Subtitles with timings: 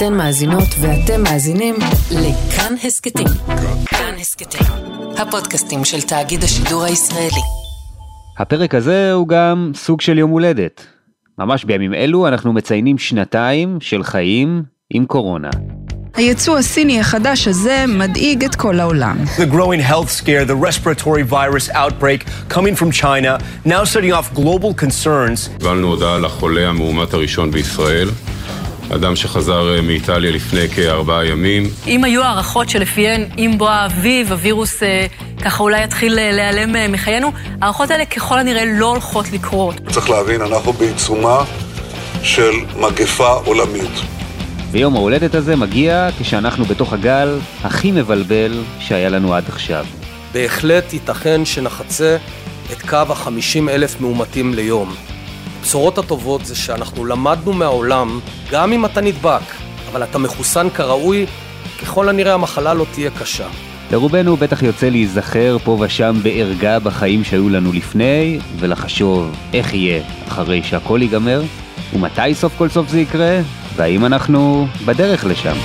[0.00, 1.74] אתן מאזינות ואתם מאזינים
[2.10, 3.26] לכאן הסכתים.
[3.86, 4.66] כאן הסכתים,
[5.18, 7.40] הפודקאסטים של תאגיד השידור הישראלי.
[8.38, 10.86] הפרק הזה הוא גם סוג של יום הולדת.
[11.38, 15.50] ממש בימים אלו אנחנו מציינים שנתיים של חיים עם קורונה.
[16.14, 19.16] היצוא הסיני החדש הזה מדאיג את כל העולם.
[19.36, 24.82] The growing health scare, the respiratory virus outbreak coming from China, now setting off global
[24.84, 25.50] concerns.
[25.58, 28.08] קיבלנו הודעה לחולה המאומת הראשון בישראל,
[28.94, 31.70] אדם שחזר אה, מאיטליה לפני כארבעה ימים.
[31.86, 35.06] אם היו הערכות שלפיהן עם בוא האביב הווירוס אה,
[35.42, 37.32] ככה אולי יתחיל אה, להיעלם מחיינו,
[37.62, 39.74] הערכות האלה ככל הנראה לא הולכות לקרות.
[39.90, 41.44] צריך להבין, אנחנו בעיצומה
[42.22, 44.00] של מגפה עולמית.
[44.70, 49.84] ויום ההולדת הזה מגיע כשאנחנו בתוך הגל הכי מבלבל שהיה לנו עד עכשיו.
[50.32, 52.16] בהחלט ייתכן שנחצה
[52.72, 54.94] את קו ה-50 אלף מאומתים ליום.
[55.60, 59.42] הבשורות הטובות זה שאנחנו למדנו מהעולם, גם אם אתה נדבק,
[59.92, 61.26] אבל אתה מחוסן כראוי,
[61.82, 63.46] ככל הנראה המחלה לא תהיה קשה.
[63.92, 70.62] לרובנו בטח יוצא להיזכר פה ושם בערגה בחיים שהיו לנו לפני, ולחשוב איך יהיה אחרי
[70.62, 71.42] שהכל ייגמר,
[71.94, 73.40] ומתי סוף כל סוף זה יקרה,
[73.76, 75.56] והאם אנחנו בדרך לשם.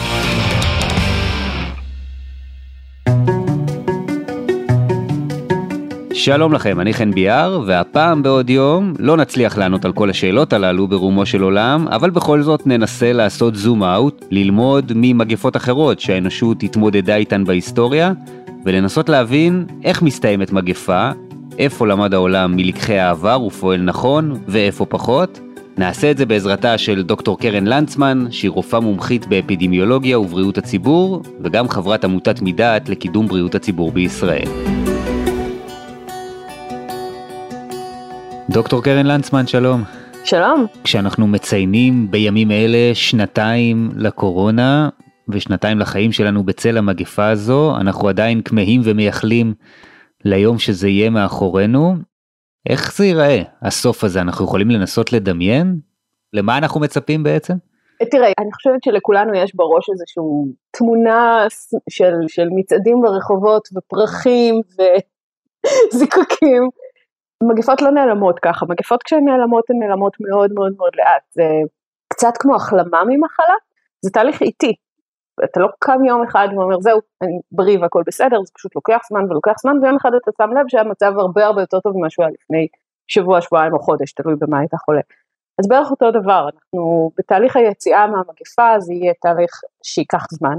[6.26, 10.88] שלום לכם, אני חן ביאר, והפעם בעוד יום לא נצליח לענות על כל השאלות הללו
[10.88, 17.16] ברומו של עולם, אבל בכל זאת ננסה לעשות זום אאוט, ללמוד ממגפות אחרות שהאנושות התמודדה
[17.16, 18.12] איתן בהיסטוריה,
[18.64, 21.10] ולנסות להבין איך מסתיימת מגפה,
[21.60, 25.40] איפה למד העולם מלקחי העבר ופועל נכון, ואיפה פחות.
[25.78, 31.70] נעשה את זה בעזרתה של דוקטור קרן לנצמן, שהיא רופאה מומחית באפידמיולוגיה ובריאות הציבור, וגם
[31.70, 34.48] חברת עמותת מדעת לקידום בריאות הציבור בישראל.
[38.50, 39.82] דוקטור קרן לנצמן, שלום.
[40.24, 40.66] שלום.
[40.84, 44.90] כשאנחנו מציינים בימים אלה שנתיים לקורונה
[45.30, 49.54] ושנתיים לחיים שלנו בצל המגפה הזו, אנחנו עדיין כמהים ומייחלים
[50.26, 51.96] ליום שזה יהיה מאחורינו.
[52.70, 54.22] איך זה ייראה, הסוף הזה?
[54.22, 55.80] אנחנו יכולים לנסות לדמיין?
[56.34, 57.54] למה אנחנו מצפים בעצם?
[58.12, 60.24] תראה, אני חושבת שלכולנו יש בראש איזושהי
[60.72, 61.46] תמונה
[61.90, 64.62] של, של מצעדים ברחובות ופרחים
[65.94, 66.70] וזיקוקים.
[67.44, 71.24] מגפות לא נעלמות ככה, מגפות כשהן נעלמות הן נעלמות מאוד מאוד מאוד לאט.
[71.32, 71.44] זה
[72.14, 73.56] קצת כמו החלמה ממחלה,
[74.02, 74.74] זה תהליך איטי.
[75.44, 79.32] אתה לא קם יום אחד ואומר זהו, אני בריא והכל בסדר, זה פשוט לוקח זמן
[79.32, 82.34] ולוקח זמן, ויום אחד אתה שם לב שהמצב הרבה הרבה יותר טוב ממה שהוא היה
[82.34, 82.68] לפני
[83.08, 85.02] שבוע, שבועיים או חודש, תלוי במה היית חולה.
[85.60, 89.52] אז בערך אותו דבר, אנחנו בתהליך היציאה מהמגפה זה יהיה תהליך
[89.84, 90.58] שייקח זמן,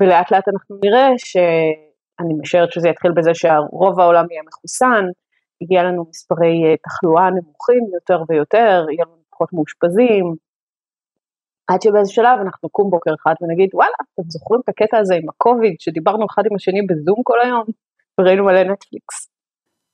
[0.00, 5.04] ולאט לאט אנחנו נראה שאני משערת שזה יתחיל בזה שרוב העולם יהיה מחוסן,
[5.60, 10.34] יגיע לנו מספרי אה, תחלואה נמוכים יותר ויותר, יהיה לנו פחות מאושפזים,
[11.68, 15.28] עד שבאיזה שלב אנחנו נקום בוקר אחד ונגיד וואלה, אתם זוכרים את הקטע הזה עם
[15.28, 17.64] הקוביד שדיברנו אחד עם השני בזום כל היום
[18.20, 19.28] וראינו מלא נטפליקס.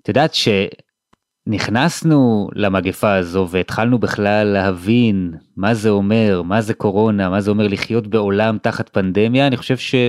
[0.02, 7.40] את יודעת שנכנסנו למגפה הזו והתחלנו בכלל להבין מה זה אומר, מה זה קורונה, מה
[7.40, 10.00] זה אומר לחיות בעולם תחת פנדמיה, אני חושב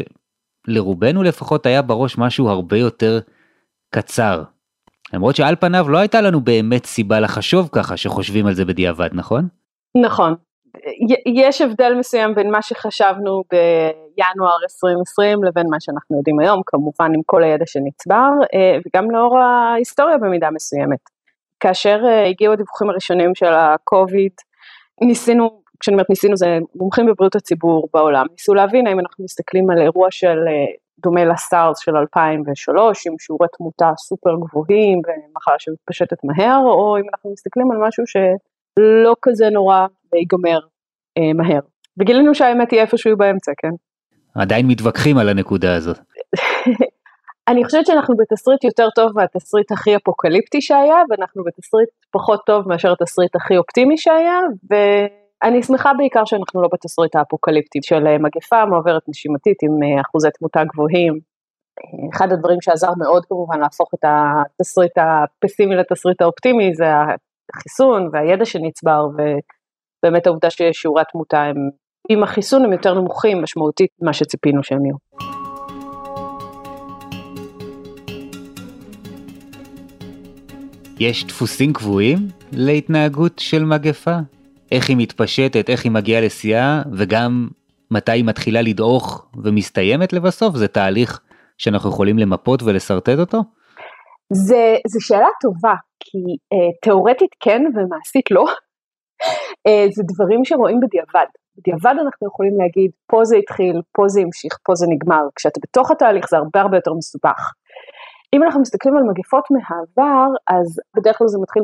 [0.67, 3.19] שלרובנו לפחות היה בראש משהו הרבה יותר
[3.89, 4.43] קצר.
[5.13, 9.47] למרות שעל פניו לא הייתה לנו באמת סיבה לחשוב ככה שחושבים על זה בדיעבד, נכון?
[10.01, 10.35] נכון.
[11.25, 17.21] יש הבדל מסוים בין מה שחשבנו בינואר 2020 לבין מה שאנחנו יודעים היום, כמובן עם
[17.25, 20.99] כל הידע שנצבר, אה, וגם לאור ההיסטוריה במידה מסוימת.
[21.59, 24.31] כאשר אה, הגיעו הדיווחים הראשונים של הקוביד,
[25.01, 29.81] ניסינו, כשאני אומרת ניסינו זה מומחים בבריאות הציבור בעולם, ניסו להבין האם אנחנו מסתכלים על
[29.81, 30.73] אירוע של אה,
[31.03, 37.31] דומה לסארס של 2003 עם שיעורי תמותה סופר גבוהים ומחלה שמתפשטת מהר, או אם אנחנו
[37.31, 40.59] מסתכלים על משהו שלא כזה נורא ויגמר
[41.17, 41.59] אה, מהר.
[41.97, 43.71] וגילינו שהאמת היא איפשהו באמצע, כן?
[44.35, 45.99] עדיין מתווכחים על הנקודה הזאת.
[47.47, 52.91] אני חושבת שאנחנו בתסריט יותר טוב מהתסריט הכי אפוקליפטי שהיה, ואנחנו בתסריט פחות טוב מאשר
[52.91, 54.39] התסריט הכי אופטימי שהיה,
[55.43, 60.27] ואני שמחה בעיקר שאנחנו לא בתסריט האפוקליפטי של אה, מגפה מועברת נשימתית עם אה, אחוזי
[60.39, 61.19] תמותה גבוהים.
[62.13, 66.85] אחד הדברים שעזר מאוד כמובן להפוך את התסריט הפסימי לתסריט האופטימי זה
[67.53, 71.69] החיסון והידע שנצבר ובאמת העובדה ששיעורי התמותה הם
[72.09, 74.95] עם החיסון הם יותר נמוכים משמעותית ממה שציפינו שהם יהיו.
[80.99, 82.17] יש דפוסים קבועים
[82.51, 84.17] להתנהגות של מגפה?
[84.71, 87.47] איך היא מתפשטת, איך היא מגיעה לשיאה, וגם
[87.91, 90.55] מתי היא מתחילה לדעוך ומסתיימת לבסוף?
[90.55, 91.21] זה תהליך
[91.57, 93.37] שאנחנו יכולים למפות ולשרטט אותו?
[94.33, 96.17] זה, זה שאלה טובה, כי
[96.53, 98.45] אה, תאורטית כן ומעשית לא.
[99.67, 101.29] אה, זה דברים שרואים בדיעבד.
[101.57, 105.91] בדיעבד אנחנו יכולים להגיד, פה זה התחיל, פה זה המשיך, פה זה נגמר, כשאתה בתוך
[105.91, 107.41] התהליך זה הרבה הרבה יותר מסובך.
[108.33, 111.63] אם אנחנו מסתכלים על מגפות מהעבר, אז בדרך כלל זה מתחיל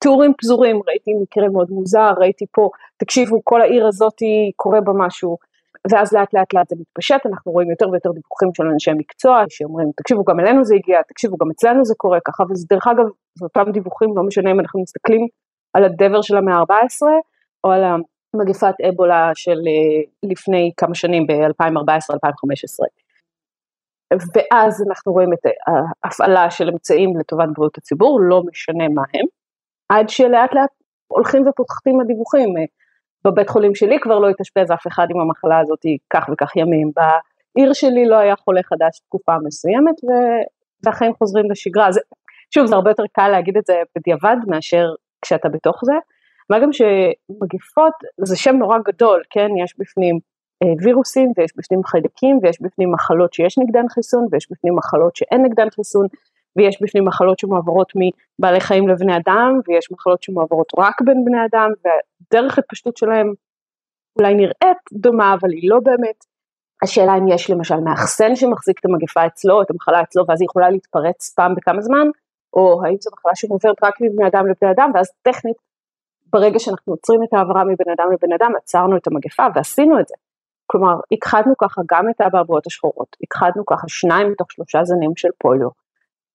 [0.00, 4.16] מטורים פזורים, ראיתי מקרה מאוד מוזר, ראיתי פה, תקשיבו, כל העיר הזאת
[4.56, 5.36] קורה בה משהו,
[5.90, 9.90] ואז לאט לאט לאט זה מתפשט, אנחנו רואים יותר ויותר דיווחים של אנשי מקצוע שאומרים,
[9.96, 13.04] תקשיבו, גם אלינו זה הגיע, תקשיבו, גם אצלנו זה קורה ככה, וזה דרך אגב,
[13.38, 15.26] זה אותם דיווחים, לא משנה אם אנחנו מסתכלים
[15.74, 17.06] על הדבר של המאה ה-14,
[17.64, 17.82] או על
[18.36, 22.84] מגפת אבולה של אה, לפני כמה שנים, ב-2014-2015.
[24.34, 25.38] ואז אנחנו רואים את
[26.04, 29.26] ההפעלה של אמצעים לטובת בריאות הציבור, לא משנה מה הם,
[29.90, 30.70] עד שלאט לאט
[31.06, 32.54] הולכים ופותחים הדיווחים.
[33.24, 37.72] בבית חולים שלי כבר לא התאשפז אף אחד עם המחלה הזאת כך וכך ימים, בעיר
[37.72, 39.94] שלי לא היה חולה חדש תקופה מסוימת
[40.84, 41.92] והחיים חוזרים לשגרה.
[41.92, 42.00] זה,
[42.54, 44.86] שוב, זה הרבה יותר קל להגיד את זה בדיעבד מאשר
[45.22, 45.94] כשאתה בתוך זה.
[46.50, 49.48] מה גם שמגפות זה שם נורא גדול, כן?
[49.64, 50.18] יש בפנים
[50.62, 55.42] אה, וירוסים ויש בפנים חיידקים ויש בפנים מחלות שיש נגדן חיסון ויש בפנים מחלות שאין
[55.42, 56.06] נגדן חיסון
[56.56, 61.70] ויש בפנים מחלות שמועברות מבעלי חיים לבני אדם ויש מחלות שמועברות רק בין בני אדם
[61.84, 63.32] והדרך התפשטות שלהם
[64.18, 66.24] אולי נראית דומה אבל היא לא באמת.
[66.82, 70.70] השאלה אם יש למשל מאחסן שמחזיק את המגפה אצלו, את המחלה אצלו ואז היא יכולה
[70.70, 72.06] להתפרץ פעם בכמה זמן
[72.54, 75.56] או האם זו מחלה שמועברת רק מבני אדם לבני אדם ואז טכנית
[76.32, 80.14] ברגע שאנחנו עוצרים את העברה מבן אדם לבן אדם עצרנו את המגפה ועשינו את זה.
[80.66, 85.68] כלומר הכחדנו ככה גם את האבעבועות השחורות, הכחדנו ככה שניים מתוך שלושה זנים של פוליו,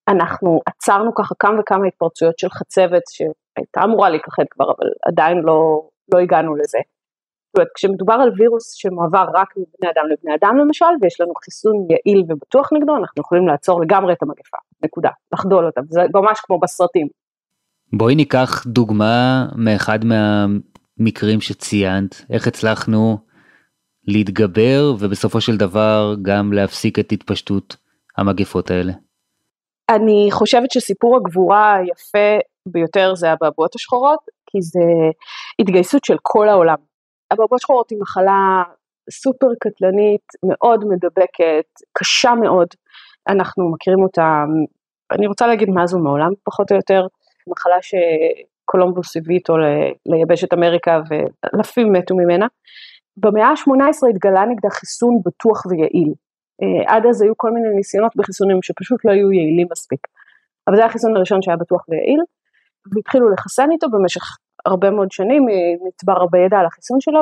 [0.07, 5.81] אנחנו עצרנו ככה כמה וכמה התפרצויות של חצבת שהייתה אמורה להיכחד כבר אבל עדיין לא,
[6.13, 6.79] לא הגענו לזה.
[7.55, 11.87] זאת אומרת כשמדובר על וירוס שמועבר רק מבני אדם לבני אדם למשל ויש לנו חיסון
[11.89, 16.59] יעיל ובטוח נגדו אנחנו יכולים לעצור לגמרי את המגפה, נקודה, לחדול אותה, זה ממש כמו
[16.59, 17.07] בסרטים.
[17.93, 23.17] בואי ניקח דוגמה מאחד מהמקרים שציינת, איך הצלחנו
[24.07, 27.75] להתגבר ובסופו של דבר גם להפסיק את התפשטות
[28.17, 28.93] המגפות האלה.
[29.89, 34.79] אני חושבת שסיפור הגבורה היפה ביותר זה הבעבועות השחורות, כי זה
[35.59, 36.75] התגייסות של כל העולם.
[37.31, 38.63] הבעבועות השחורות היא מחלה
[39.11, 42.67] סופר קטלנית, מאוד מדבקת, קשה מאוד.
[43.27, 44.43] אנחנו מכירים אותה,
[45.11, 47.07] אני רוצה להגיד מאז ומעולם פחות או יותר,
[47.47, 49.53] מחלה שקולומבוס הביא איתו
[50.05, 52.47] ליבשת אמריקה ואלפים מתו ממנה.
[53.17, 56.13] במאה ה-18 התגלה נגדה חיסון בטוח ויעיל.
[56.61, 60.07] אה, עד אז היו כל מיני ניסיונות בחיסונים שפשוט לא היו יעילים מספיק.
[60.67, 62.19] אבל זה היה החיסון הראשון שהיה בטוח ויעיל,
[62.93, 64.21] והתחילו לחסן איתו במשך
[64.65, 67.21] הרבה מאוד שנים, אה, נצבר הרבה ידע על החיסון שלו,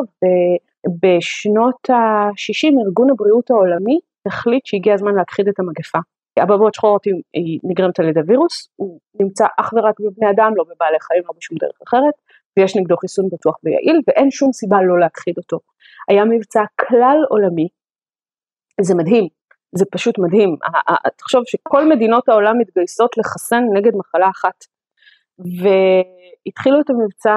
[0.88, 6.00] ובשנות ה-60 ארגון הבריאות העולמי החליט שהגיע הזמן להכחיד את המגפה.
[6.44, 11.00] אבעבועות שחורות היא נגרמת על ידי וירוס, הוא נמצא אך ורק בבני אדם, לא בבעלי
[11.02, 12.14] חיים, לא בשום דרך אחרת,
[12.58, 15.60] ויש נגדו חיסון בטוח ויעיל, ואין שום סיבה לא להכחיד אותו.
[16.10, 17.68] היה מבצע כלל עולמי,
[18.82, 19.28] זה מדהים,
[19.76, 20.56] זה פשוט מדהים,
[21.18, 24.66] תחשוב שכל מדינות העולם מתגייסות לחסן נגד מחלה אחת,
[25.40, 27.36] והתחילו את המבצע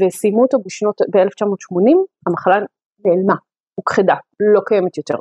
[0.00, 1.96] וסיימו אותו בשנות, ב-1980,
[2.26, 2.56] המחלה
[3.04, 3.34] נעלמה,
[3.74, 4.14] הוכחדה,
[4.54, 5.16] לא קיימת יותר.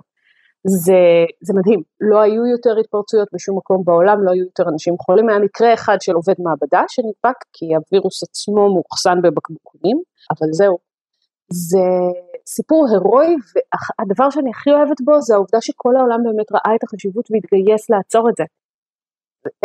[0.67, 5.29] זה, זה מדהים, לא היו יותר התפרצויות בשום מקום בעולם, לא היו יותר אנשים חולים,
[5.29, 10.01] היה מקרה אחד של עובד מעבדה שנדבק, כי הווירוס עצמו מאוחסן בבקבוקונים,
[10.31, 10.84] אבל זהו.
[11.51, 11.87] זה
[12.47, 13.35] סיפור הירואי,
[13.99, 18.29] והדבר שאני הכי אוהבת בו זה העובדה שכל העולם באמת ראה את החשיבות והתגייס לעצור
[18.29, 18.43] את זה.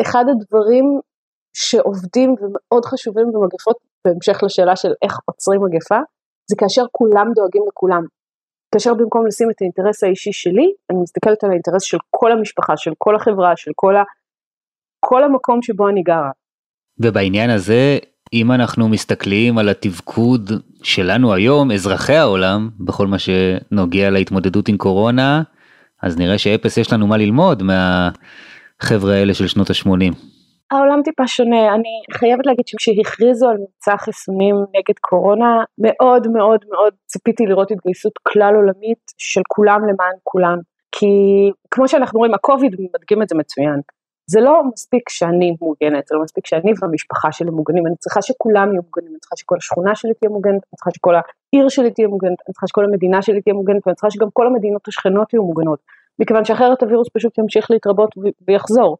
[0.00, 1.00] אחד הדברים
[1.56, 5.98] שעובדים ומאוד חשובים במגפות, בהמשך לשאלה של איך עוצרים מגפה,
[6.50, 8.02] זה כאשר כולם דואגים לכולם.
[8.74, 12.92] כאשר במקום לשים את האינטרס האישי שלי, אני מסתכלת על האינטרס של כל המשפחה, של
[12.98, 14.02] כל החברה, של כל, ה...
[15.00, 16.30] כל המקום שבו אני גרה.
[16.98, 17.98] ובעניין הזה,
[18.32, 20.50] אם אנחנו מסתכלים על התפקוד
[20.82, 25.42] שלנו היום, אזרחי העולם, בכל מה שנוגע להתמודדות עם קורונה,
[26.02, 30.14] אז נראה שאפס יש לנו מה ללמוד מהחבר'ה האלה של שנות ה-80.
[30.70, 36.92] העולם טיפה שונה, אני חייבת להגיד שכשהכריזו על מבצע חיסונים נגד קורונה, מאוד מאוד מאוד
[37.06, 40.58] ציפיתי לראות התגייסות כלל עולמית של כולם למען כולם.
[40.92, 41.06] כי
[41.70, 43.80] כמו שאנחנו רואים, הקוביד מדגים את זה מצוין.
[44.30, 48.72] זה לא מספיק שאני מוגנת, זה לא מספיק שאני והמשפחה שלי מוגנים, אני צריכה שכולם
[48.72, 52.08] יהיו מוגנים, אני צריכה שכל השכונה שלי תהיה מוגנת, אני צריכה שכל העיר שלי תהיה
[52.08, 55.42] מוגנת, אני צריכה שכל המדינה שלי תהיה מוגנת, ואני צריכה שגם כל המדינות השכנות יהיו
[55.42, 55.78] מוגנות,
[56.18, 58.10] מכיוון שאחרת הווירוס פשוט ימשיך להתרבות
[58.48, 58.96] ויחזור.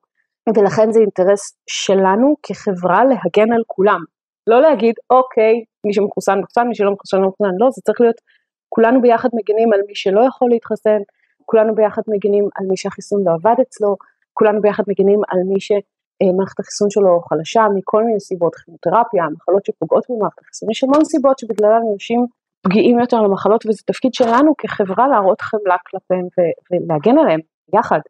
[0.56, 4.00] ולכן זה אינטרס שלנו כחברה להגן על כולם.
[4.46, 8.20] לא להגיד, אוקיי, מי שמחוסן מחוסן, מי שלא מחוסן לא מחוסן, לא, זה צריך להיות,
[8.68, 10.98] כולנו ביחד מגנים על מי שלא יכול להתחסן,
[11.44, 13.96] כולנו ביחד מגנים על מי שהחיסון לא עבד אצלו,
[14.40, 20.04] כולנו ביחד מגנים על מי שמערכת החיסון שלו חלשה מכל מיני סיבות, כימותרפיה, מחלות שפוגעות
[20.08, 22.20] במערכת החיסון, יש המון סיבות שבגללן אנשים
[22.64, 26.26] פגיעים יותר למחלות, וזה תפקיד שלנו כחברה להראות חמלה כלפיהם
[26.70, 27.40] ולהגן עליהם
[27.74, 28.00] יחד.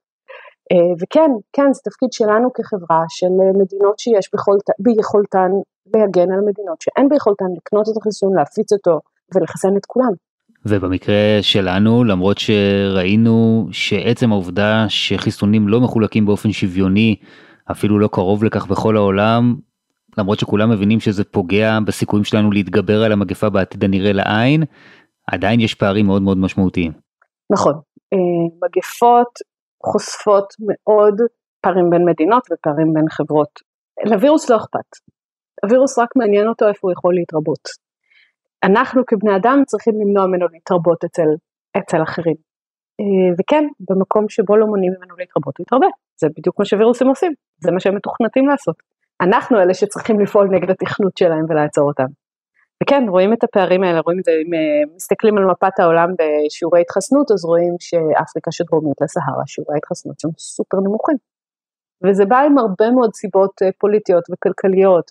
[0.72, 5.50] אה, וכן, כן, זה תפקיד שלנו כחברה של מדינות שיש ביכולת, ביכולתן
[5.94, 9.00] להגן על מדינות שאין ביכולתן לקנות את החיסון, להפיץ אותו
[9.34, 10.12] ולחסן את כולם.
[10.66, 17.16] ובמקרה שלנו, למרות שראינו שעצם העובדה שחיסונים לא מחולקים באופן שוויוני,
[17.70, 19.54] אפילו לא קרוב לכך בכל העולם,
[20.18, 24.62] למרות שכולם מבינים שזה פוגע בסיכויים שלנו להתגבר על המגפה בעתיד הנראה לעין,
[25.32, 26.92] עדיין יש פערים מאוד מאוד משמעותיים.
[27.52, 27.74] נכון,
[28.12, 28.18] אה,
[28.62, 29.32] מגפות
[29.86, 31.14] חושפות מאוד
[31.60, 33.50] פערים בין מדינות ופערים בין חברות.
[34.06, 34.90] לווירוס לא אכפת,
[35.64, 37.89] הווירוס רק מעניין אותו איפה הוא יכול להתרבות.
[38.64, 41.28] אנחנו כבני אדם צריכים למנוע ממנו להתרבות אצל,
[41.78, 42.36] אצל אחרים.
[43.00, 45.86] אה, וכן, במקום שבו לא מונעים ממנו להתרבות, הוא יתרבה.
[46.20, 48.76] זה בדיוק מה שווירוסים עושים, זה מה שהם מתוכנתים לעשות.
[49.20, 52.06] אנחנו אלה שצריכים לפעול נגד התכנות שלהם ולעצור אותם.
[52.82, 56.80] וכן, רואים את הפערים האלה, רואים את זה, אם אה, מסתכלים על מפת העולם בשיעורי
[56.80, 61.16] התחסנות, אז רואים שאפריקה שדרומית לסהרה, שיעורי ההתחסנות שם סופר נמוכים.
[62.04, 65.10] וזה בא עם הרבה מאוד סיבות אה, פוליטיות וכלכליות,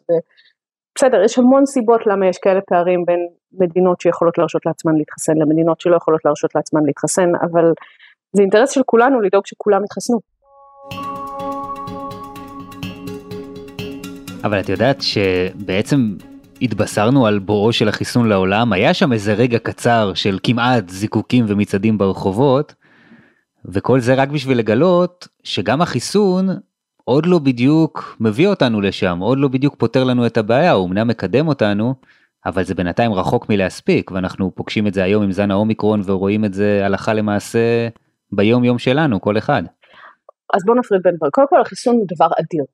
[1.00, 3.20] בסדר, יש המון סיבות למה יש כאלה פערים בין
[3.60, 7.74] מדינות שיכולות להרשות לעצמן להתחסן למדינות שלא יכולות להרשות לעצמן להתחסן, אבל
[8.34, 10.20] זה אינטרס של כולנו לדאוג שכולם יתחסנו.
[14.44, 16.16] אבל את יודעת שבעצם
[16.62, 21.98] התבשרנו על בואו של החיסון לעולם, היה שם איזה רגע קצר של כמעט זיקוקים ומצעדים
[21.98, 22.74] ברחובות,
[23.66, 26.48] וכל זה רק בשביל לגלות שגם החיסון
[27.10, 31.08] עוד לא בדיוק מביא אותנו לשם, עוד לא בדיוק פותר לנו את הבעיה, הוא אמנם
[31.08, 31.94] מקדם אותנו,
[32.46, 36.54] אבל זה בינתיים רחוק מלהספיק, ואנחנו פוגשים את זה היום עם זן האומיקרון ורואים את
[36.54, 37.88] זה הלכה למעשה
[38.32, 39.64] ביום יום שלנו, כל אחד.
[40.54, 41.32] אז בואו נפריד בין דברים.
[41.32, 42.66] קודם כל החיסון הוא דבר אדיר.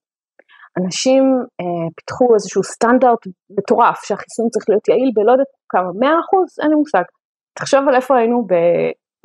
[0.84, 1.24] אנשים
[1.62, 3.20] אה, פיתחו איזשהו סטנדרט
[3.58, 6.60] מטורף שהחיסון צריך להיות יעיל בלא יודעת כמה, 100 אחוז?
[6.62, 7.04] אין לי מושג.
[7.54, 8.48] תחשוב על איפה היינו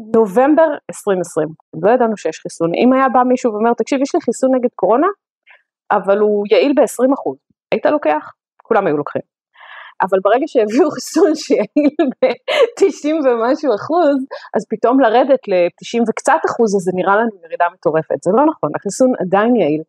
[0.01, 1.49] בנובמבר 2020,
[1.83, 2.71] לא ידענו שיש חיסון.
[2.75, 5.07] אם היה בא מישהו ואומר, תקשיב, יש לי חיסון נגד קורונה,
[5.91, 7.37] אבל הוא יעיל ב-20 אחוז,
[7.73, 8.33] היית לוקח?
[8.63, 9.23] כולם היו לוקחים.
[10.03, 14.17] אבל ברגע שהביאו חיסון שיעיל ב-90 ומשהו אחוז,
[14.57, 18.23] אז פתאום לרדת ל-90 וקצת אחוז, אז זה נראה לנו ירידה מטורפת.
[18.23, 19.83] זה לא נכון, החיסון עדיין יעיל.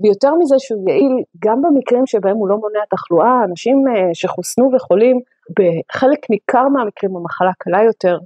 [0.00, 1.12] ויותר מזה שהוא יעיל
[1.44, 5.20] גם במקרים שבהם הוא לא מונע תחלואה, אנשים אה, שחוסנו וחולים,
[5.56, 8.18] בחלק ניכר מהמקרים המחלה קלה יותר,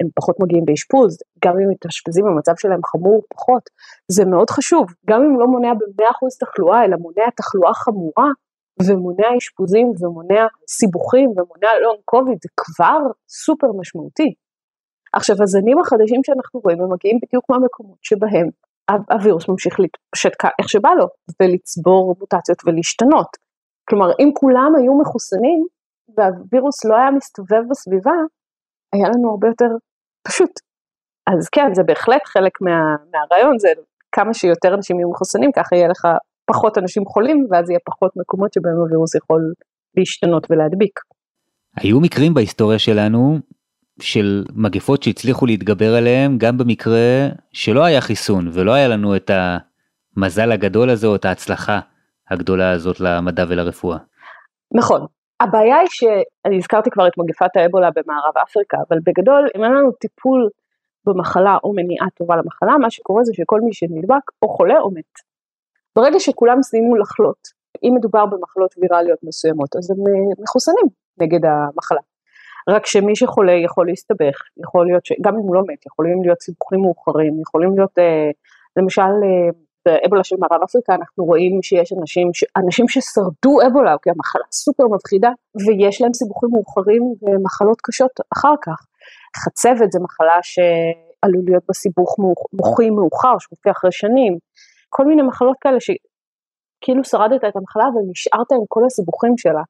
[0.00, 3.62] הם פחות מגיעים באשפוז, גם אם מתאשפזים המצב שלהם חמור פחות,
[4.08, 6.04] זה מאוד חשוב, גם אם לא מונע ב-100%
[6.40, 8.30] תחלואה, אלא מונע תחלואה חמורה,
[8.86, 14.34] ומונע אשפוזים ומונע סיבוכים ומונע לונג קוביד, זה כבר סופר משמעותי.
[15.12, 18.46] עכשיו הזנים החדשים שאנחנו רואים הם מגיעים בדיוק מהמקומות שבהם
[19.10, 21.06] הווירוס ממשיך להתפשט איך שבא לו
[21.40, 23.30] ולצבור מוטציות ולהשתנות.
[23.88, 25.66] כלומר אם כולם היו מחוסנים
[26.16, 28.16] והווירוס לא היה מסתובב בסביבה,
[28.92, 29.70] היה לנו הרבה יותר
[30.28, 30.50] פשוט.
[31.26, 33.68] אז כן, זה בהחלט חלק מה, מהרעיון, זה
[34.12, 36.08] כמה שיותר אנשים יהיו מחוסנים, ככה יהיה לך
[36.46, 39.52] פחות אנשים חולים, ואז יהיה פחות מקומות שבהם הווירוס יכול
[39.96, 41.00] להשתנות ולהדביק.
[41.76, 43.38] היו מקרים בהיסטוריה שלנו
[44.00, 49.30] של מגפות שהצליחו להתגבר עליהם גם במקרה שלא היה חיסון ולא היה לנו את
[50.16, 51.80] המזל הגדול הזה או את ההצלחה
[52.30, 53.98] הגדולה הזאת למדע ולרפואה.
[54.74, 55.06] נכון.
[55.40, 59.92] הבעיה היא שאני הזכרתי כבר את מגפת האבולה במערב אפריקה, אבל בגדול אם אין לנו
[59.92, 60.48] טיפול
[61.06, 65.14] במחלה או מניעה טובה למחלה, מה שקורה זה שכל מי שנדבק או חולה או מת.
[65.96, 67.48] ברגע שכולם סיימו לחלות,
[67.84, 70.86] אם מדובר במחלות ויראליות מסוימות, אז הם אה, מחוסנים
[71.20, 72.00] נגד המחלה.
[72.68, 76.80] רק שמי שחולה יכול להסתבך, יכול להיות שגם אם הוא לא מת, יכולים להיות סיבוכים
[76.80, 78.30] מאוחרים, יכולים להיות, אה,
[78.76, 79.50] למשל אה,
[79.86, 82.30] באבולה של מערב אפריקה אנחנו רואים שיש אנשים.
[82.56, 85.30] אנשים ששרדו אבולה, כי המחלה סופר מפחידה,
[85.66, 88.86] ויש להם סיבוכים מאוחרים ומחלות קשות אחר כך.
[89.44, 92.16] חצבת זה מחלה שעלול להיות בסיבוך
[92.52, 94.38] מוחי מאוחר, שמופיע אחרי שנים,
[94.88, 99.62] כל מיני מחלות כאלה שכאילו שרדת את המחלה ונשארת עם כל הסיבוכים שלה.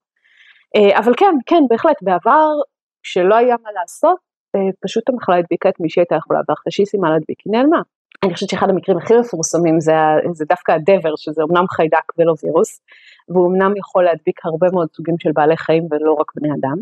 [0.77, 2.51] אה, אבל כן, כן, בהחלט, בעבר
[3.03, 4.19] כשלא היה מה לעשות,
[4.57, 7.81] אה, פשוט המחלה הדביקה את מי שהייתה יכולה, ואחרי שהיא סיימה להדביק היא נעלמה.
[8.25, 9.93] אני חושבת שאחד המקרים הכי מפורסמים זה,
[10.33, 12.81] זה דווקא הדבר, שזה אמנם חיידק ולא וירוס,
[13.29, 16.77] והוא אמנם יכול להדביק הרבה מאוד סוגים של בעלי חיים ולא רק בני אדם.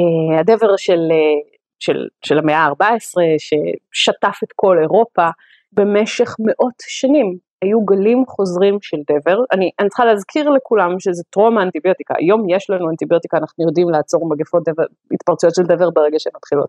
[0.00, 5.28] Uh, הדבר של, uh, של, של המאה ה-14, ששטף את כל אירופה
[5.72, 11.58] במשך מאות שנים, היו גלים חוזרים של דבר, אני, אני צריכה להזכיר לכולם שזה טרום
[11.58, 16.32] האנטיביוטיקה, היום יש לנו אנטיביוטיקה, אנחנו יודעים לעצור מגפות דבר, התפרצויות של דבר ברגע שהן
[16.36, 16.68] מתחילות,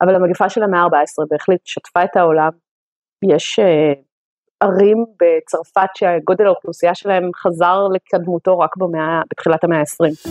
[0.00, 2.50] אבל המגפה של המאה ה-14 בהחלט שטפה את העולם,
[3.22, 3.98] יש uh,
[4.60, 10.28] ערים בצרפת שגודל האוכלוסייה שלהם חזר לקדמותו רק במאה, בתחילת המאה ה-20.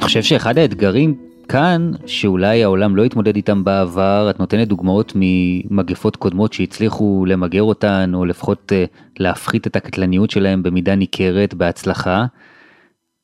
[0.00, 1.14] חושב שאחד האתגרים
[1.48, 8.12] כאן, שאולי העולם לא התמודד איתם בעבר, את נותנת דוגמאות ממגפות קודמות שהצליחו למגר אותן,
[8.14, 8.84] או לפחות אה,
[9.18, 12.26] להפחית את הקטלניות שלהם במידה ניכרת בהצלחה.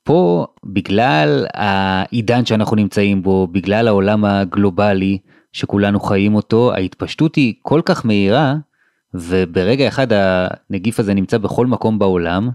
[0.03, 5.19] פה, בגלל העידן שאנחנו נמצאים בו, בגלל העולם הגלובלי
[5.55, 8.55] שכולנו חיים אותו, ההתפשטות היא כל כך מהירה,
[9.15, 12.49] וברגע אחד הנגיף הזה נמצא בכל מקום בעולם,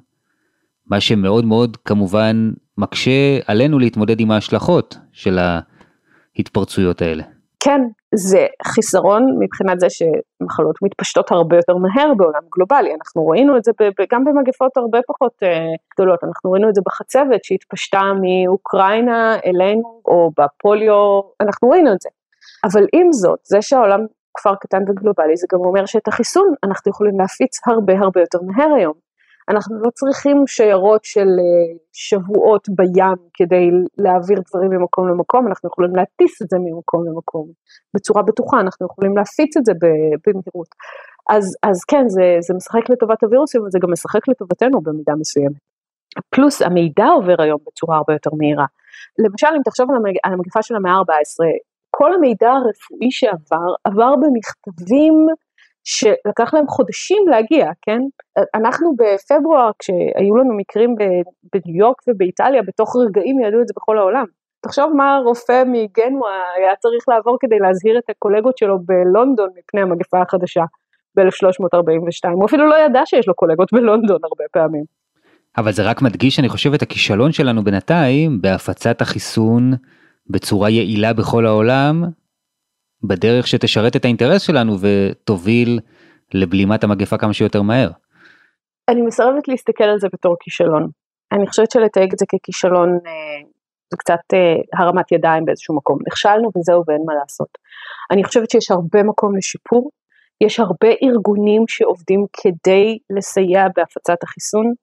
[0.87, 5.39] מה שמאוד מאוד כמובן מקשה עלינו להתמודד עם ההשלכות של
[6.37, 7.23] ההתפרצויות האלה.
[7.59, 7.81] כן,
[8.15, 13.71] זה חיסרון מבחינת זה שמחלות מתפשטות הרבה יותר מהר בעולם גלובלי, אנחנו ראינו את זה
[14.11, 15.47] גם במגפות הרבה פחות uh,
[15.93, 22.09] גדולות, אנחנו ראינו את זה בחצבת שהתפשטה מאוקראינה אלינו, או בפוליו, אנחנו ראינו את זה.
[22.65, 23.99] אבל עם זאת, זה שהעולם
[24.37, 28.73] כפר קטן וגלובלי, זה גם אומר שאת החיסון אנחנו יכולים להפיץ הרבה הרבה יותר מהר
[28.77, 28.93] היום.
[29.49, 33.65] אנחנו לא צריכים שיירות של אה, שבועות בים כדי
[33.97, 37.47] להעביר דברים ממקום למקום, אנחנו יכולים להטיס את זה ממקום למקום
[37.95, 39.73] בצורה בטוחה, אנחנו יכולים להפיץ את זה
[40.27, 40.71] במהירות.
[41.29, 45.61] אז, אז כן, זה, זה משחק לטובת הווירוסים, אבל זה גם משחק לטובתנו במידה מסוימת.
[46.29, 48.65] פלוס המידע עובר היום בצורה הרבה יותר מהירה.
[49.19, 51.39] למשל, אם תחשוב על המגפה של המאה ה-14,
[51.89, 55.27] כל המידע הרפואי שעבר, עבר במכתבים
[55.83, 58.01] שלקח להם חודשים להגיע, כן?
[58.55, 60.95] אנחנו בפברואר, כשהיו לנו מקרים
[61.53, 64.25] בניו יורק ובאיטליה, בתוך רגעים ידעו את זה בכל העולם.
[64.61, 70.21] תחשוב מה רופא מגנואה היה צריך לעבור כדי להזהיר את הקולגות שלו בלונדון מפני המגפה
[70.21, 70.63] החדשה
[71.15, 74.83] ב-1342, הוא אפילו לא ידע שיש לו קולגות בלונדון הרבה פעמים.
[75.57, 79.71] אבל זה רק מדגיש, אני חושב, את הכישלון שלנו בינתיים בהפצת החיסון
[80.29, 82.03] בצורה יעילה בכל העולם,
[83.03, 85.79] בדרך שתשרת את האינטרס שלנו ותוביל
[86.33, 87.89] לבלימת המגפה כמה שיותר מהר.
[88.89, 90.89] אני מסרבת להסתכל על זה בתור כישלון.
[91.31, 93.49] אני חושבת שלתייג את זה ככישלון אה,
[93.91, 95.97] זה קצת אה, הרמת ידיים באיזשהו מקום.
[96.07, 97.57] נכשלנו וזהו ואין מה לעשות.
[98.11, 99.91] אני חושבת שיש הרבה מקום לשיפור.
[100.41, 104.73] יש הרבה ארגונים שעובדים כדי לסייע בהפצת החיסון.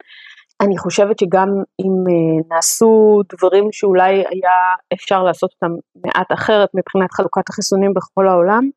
[0.60, 1.48] אני חושבת שגם
[1.80, 8.28] אם uh, נעשו דברים שאולי היה אפשר לעשות אותם מעט אחרת מבחינת חלוקת החיסונים בכל
[8.28, 8.68] העולם,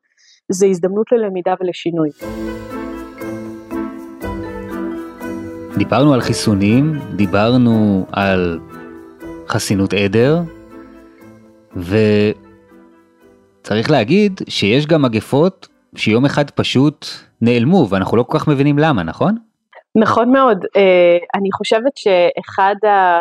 [0.48, 2.10] זה הזדמנות ללמידה ולשינוי.
[5.78, 8.60] דיברנו על חיסונים, דיברנו על
[9.48, 10.42] חסינות עדר,
[13.62, 17.06] וצריך להגיד שיש גם מגפות שיום אחד פשוט
[17.40, 19.49] נעלמו ואנחנו לא כל כך מבינים למה, נכון?
[19.96, 23.20] נכון מאוד, אה, אני חושבת שאחד ה...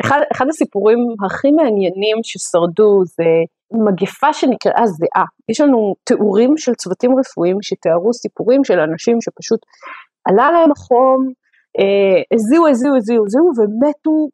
[0.00, 3.24] אחד, אחד הסיפורים הכי מעניינים ששרדו זה
[3.72, 5.24] מגפה שנקראה זיעה.
[5.48, 9.60] יש לנו תיאורים של צוותים רפואיים שתיארו סיפורים של אנשים שפשוט
[10.28, 11.32] עלה להם החום,
[11.78, 14.28] אה, הזיעו, הזיעו, הזיעו, הזיעו ומתו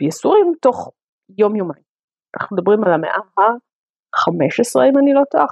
[0.00, 0.90] בייסורים תוך
[1.38, 1.82] יום יומיים.
[2.36, 5.46] אנחנו מדברים על המאה ה-15 אם אני לא טועה, 15-16,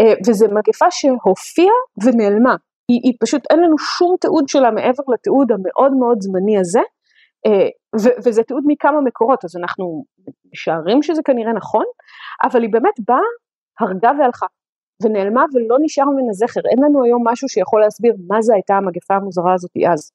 [0.00, 2.56] אה, וזו מגפה שהופיעה ונעלמה.
[2.88, 6.80] היא, היא פשוט, אין לנו שום תיעוד שלה מעבר לתיעוד המאוד מאוד זמני הזה,
[7.46, 7.68] אה,
[8.02, 10.04] ו, וזה תיעוד מכמה מקורות, אז אנחנו
[10.52, 11.84] משערים שזה כנראה נכון,
[12.44, 13.28] אבל היא באמת באה,
[13.80, 14.46] הרגה והלכה,
[15.02, 19.14] ונעלמה ולא נשאר ממנה זכר, אין לנו היום משהו שיכול להסביר מה זה הייתה המגפה
[19.14, 20.10] המוזרה הזאת אז.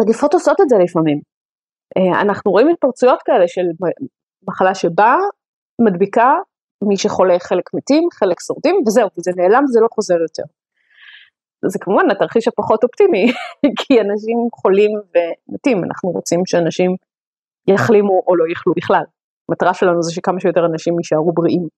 [0.00, 1.20] מגפות עושות את זה לפעמים.
[1.96, 3.66] אה, אנחנו רואים התפרצויות כאלה של
[4.48, 5.16] מחלה שבאה,
[5.80, 6.34] מדביקה,
[6.88, 10.42] מי שחולה חלק מתים, חלק שורדים, וזהו, וזה נעלם וזה לא חוזר יותר.
[11.66, 13.32] זה כמובן התרחיש הפחות אופטימי,
[13.78, 16.96] כי אנשים חולים ומתים, אנחנו רוצים שאנשים
[17.68, 19.02] יחלימו או לא יחלו בכלל.
[19.48, 21.68] המטרה שלנו זה שכמה שיותר אנשים יישארו בריאים.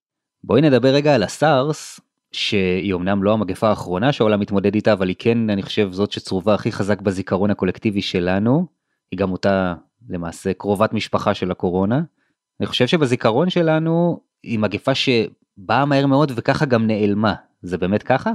[0.44, 2.00] בואי נדבר רגע על הסארס,
[2.32, 6.54] שהיא אמנם לא המגפה האחרונה שהעולם מתמודד איתה, אבל היא כן, אני חושב, זאת שצרובה
[6.54, 8.66] הכי חזק בזיכרון הקולקטיבי שלנו.
[9.10, 9.74] היא גם אותה
[10.08, 12.00] למעשה קרובת משפחה של הקורונה.
[12.60, 17.34] אני חושב שבזיכרון שלנו היא מגפה שבאה מהר מאוד וככה גם נעלמה.
[17.62, 18.32] זה באמת ככה?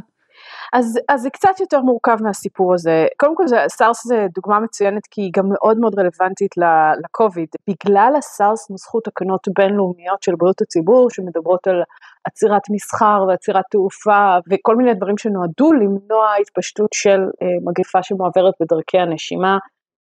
[0.74, 3.08] אז, אז זה קצת יותר מורכב מהסיפור הזה.
[3.18, 6.52] קודם כל סארס זה דוגמה מצוינת כי היא גם מאוד מאוד רלוונטית
[7.04, 7.50] לקוביד.
[7.70, 11.84] בגלל הסארס נוסחו תקנות בינלאומיות של בריאות הציבור שמדברות על
[12.28, 18.98] עצירת מסחר ועצירת תעופה וכל מיני דברים שנועדו למנוע התפשטות של אה, מגפה שמועברת בדרכי
[19.00, 19.58] הנשימה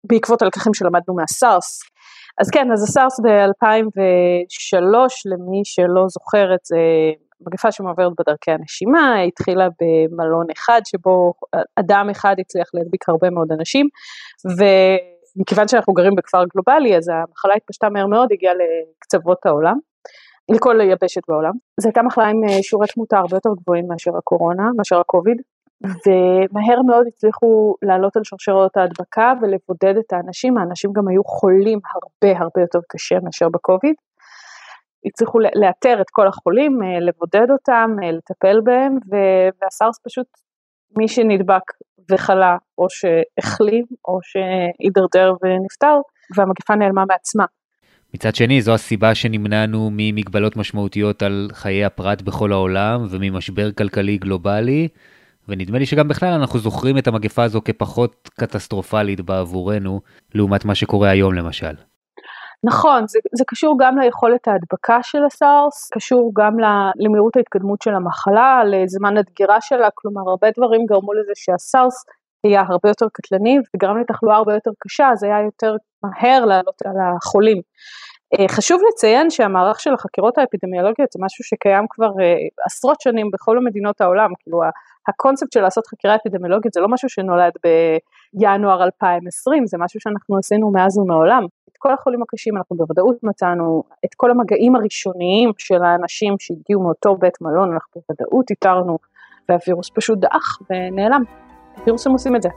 [0.05, 1.83] בעקבות הלקחים שלמדנו מהסארס.
[2.41, 4.85] אז כן, אז הסארס ב-2003,
[5.33, 6.77] למי שלא זוכר את זה,
[7.47, 11.33] מגפה שמעוברת בדרכי הנשימה, התחילה במלון אחד שבו
[11.77, 13.89] אדם אחד הצליח להדביק הרבה מאוד אנשים,
[14.45, 19.79] ומכיוון שאנחנו גרים בכפר גלובלי, אז המחלה התפשטה מהר מאוד, הגיעה לקצוות העולם,
[20.51, 21.53] לכל יבשת בעולם.
[21.81, 25.37] זו הייתה מחלה עם אה, שיעורי תמותה הרבה יותר גבוהים מאשר הקורונה, מאשר הקוביד.
[25.83, 32.39] ומהר מאוד הצליחו לעלות על שרשרות ההדבקה ולבודד את האנשים, האנשים גם היו חולים הרבה
[32.39, 33.95] הרבה יותר קשה מאשר בקוביד.
[35.09, 38.93] הצליחו לאתר את כל החולים, אה, לבודד אותם, אה, לטפל בהם,
[39.63, 40.27] והסארס פשוט,
[40.99, 41.63] מי שנדבק
[42.11, 45.97] וחלה, או שהחלים, או שהידרדר ונפטר,
[46.37, 47.45] והמגפה נעלמה מעצמה.
[48.15, 54.89] מצד שני, זו הסיבה שנמנענו ממגבלות משמעותיות על חיי הפרט בכל העולם וממשבר כלכלי גלובלי,
[55.49, 60.01] ונדמה לי שגם בכלל אנחנו זוכרים את המגפה הזו כפחות קטסטרופלית בעבורנו,
[60.35, 61.75] לעומת מה שקורה היום למשל.
[62.65, 66.57] נכון, זה, זה קשור גם ליכולת ההדבקה של הסארס, קשור גם
[66.97, 72.05] למהירות ההתקדמות של המחלה, לזמן הדגירה שלה, כלומר הרבה דברים גרמו לזה שהסארס
[72.45, 76.97] היה הרבה יותר קטלני וגרם לתחלואה הרבה יותר קשה, אז היה יותר מהר לעלות על
[77.17, 77.61] החולים.
[78.35, 82.35] אה, חשוב לציין שהמערך של החקירות האפידמיולוגיות זה משהו שקיים כבר אה,
[82.67, 84.61] עשרות שנים בכל מדינות העולם, כאילו
[85.09, 87.53] הקונספט של לעשות חקירה אפידמיולוגית זה לא משהו שנולד
[88.35, 91.47] בינואר 2020, זה משהו שאנחנו עשינו מאז ומעולם.
[91.79, 97.41] כל החולים הקשים אנחנו בוודאות מצאנו, את כל המגעים הראשוניים של האנשים שהגיעו מאותו בית
[97.41, 98.99] מלון אנחנו בוודאות איתרנו,
[99.49, 101.23] והווירוס פשוט דעך ונעלם.
[101.87, 102.49] וירוסים עושים את זה.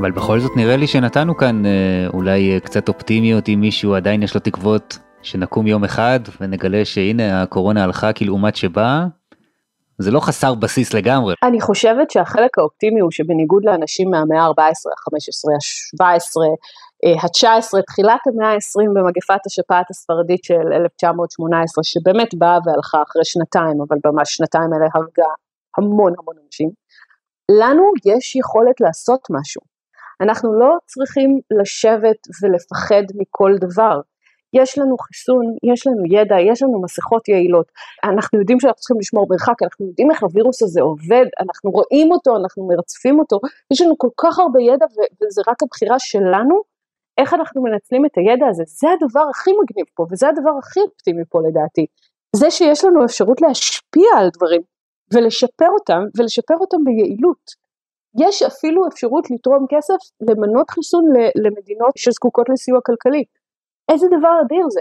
[0.00, 1.70] אבל בכל זאת נראה לי שנתנו כאן אה,
[2.14, 7.42] אולי אה, קצת אופטימיות אם מישהו עדיין יש לו תקוות שנקום יום אחד ונגלה שהנה
[7.42, 9.06] הקורונה הלכה כלעומת שבאה.
[9.98, 11.34] זה לא חסר בסיס לגמרי.
[11.42, 16.36] אני חושבת שהחלק האופטימי הוא שבניגוד לאנשים מהמאה ה-14, ה-15, ה-17,
[17.22, 23.96] ה-19, תחילת המאה ה-20 במגפת השפעת הספרדית של 1918, שבאמת באה והלכה אחרי שנתיים, אבל
[24.04, 25.30] ממש שנתיים האלה הרגה
[25.78, 26.70] המון המון אנשים,
[27.50, 29.62] לנו יש יכולת לעשות משהו.
[30.20, 34.00] אנחנו לא צריכים לשבת ולפחד מכל דבר.
[34.52, 37.72] יש לנו חיסון, יש לנו ידע, יש לנו מסכות יעילות,
[38.04, 42.36] אנחנו יודעים שאנחנו צריכים לשמור מרחק, אנחנו יודעים איך הווירוס הזה עובד, אנחנו רואים אותו,
[42.36, 43.40] אנחנו מרצפים אותו,
[43.72, 44.86] יש לנו כל כך הרבה ידע
[45.22, 46.62] וזה רק הבחירה שלנו,
[47.18, 51.22] איך אנחנו מנצלים את הידע הזה, זה הדבר הכי מגניב פה וזה הדבר הכי אופטימי
[51.28, 51.86] פה לדעתי.
[52.36, 54.62] זה שיש לנו אפשרות להשפיע על דברים
[55.14, 57.68] ולשפר אותם ולשפר אותם ביעילות.
[58.20, 61.04] יש אפילו אפשרות לתרום כסף למנות חיסון
[61.44, 63.24] למדינות שזקוקות לסיוע כלכלי.
[63.88, 64.80] איזה דבר אדיר זה.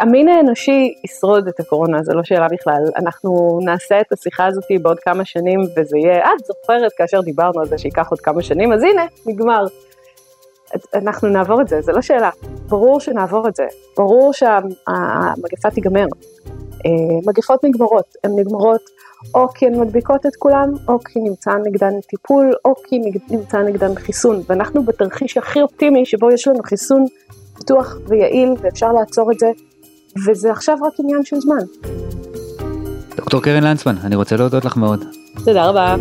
[0.00, 2.82] המין האנושי ישרוד את הקורונה, זו לא שאלה בכלל.
[2.96, 7.66] אנחנו נעשה את השיחה הזאת בעוד כמה שנים וזה יהיה, את זוכרת כאשר דיברנו על
[7.66, 9.64] זה שייקח עוד כמה שנים, אז הנה, נגמר.
[10.94, 12.30] אנחנו נעבור את זה, זו לא שאלה.
[12.68, 16.06] ברור שנעבור את זה, ברור שהמגפה תיגמר.
[16.86, 16.90] אה,
[17.26, 18.80] מגפות נגמרות, הן נגמרות
[19.34, 23.94] או כי הן מדביקות את כולם, או כי נמצא נגדן טיפול, או כי נמצא נגדן
[23.94, 24.42] חיסון.
[24.48, 27.04] ואנחנו בתרחיש הכי אופטימי, שבו יש לנו חיסון
[27.66, 29.46] פתוח ויעיל, ואפשר לעצור את זה,
[30.26, 31.56] וזה עכשיו רק עניין של זמן.
[33.16, 35.04] דוקטור קרן לנצמן, אני רוצה להודות לך מאוד.
[35.44, 35.96] תודה רבה.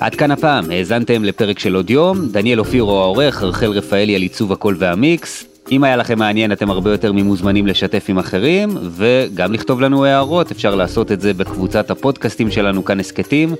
[0.00, 4.52] עד כאן הפעם, האזנתם לפרק של עוד יום, דניאל אופירו העורך, רחל רפאלי על עיצוב
[4.52, 5.44] הקול והמיקס.
[5.70, 10.50] אם היה לכם מעניין אתם הרבה יותר ממוזמנים לשתף עם אחרים, וגם לכתוב לנו הערות,
[10.50, 13.54] אפשר לעשות את זה בקבוצת הפודקאסטים שלנו כאן הסכתים,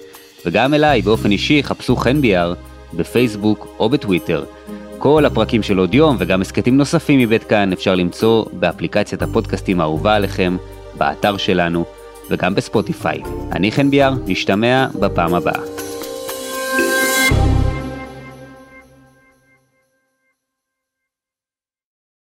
[0.46, 2.54] וגם אליי באופן אישי חפשו חן ביאר,
[2.94, 4.44] בפייסבוק או בטוויטר.
[4.98, 10.14] כל הפרקים של עוד יום וגם הסכתים נוספים מבית כאן אפשר למצוא באפליקציית הפודקאסטים האהובה
[10.14, 10.56] עליכם,
[10.98, 11.84] באתר שלנו
[12.30, 13.22] וגם בספוטיפיי.
[13.52, 15.60] אני חן ביאר, נשתמע בפעם הבאה.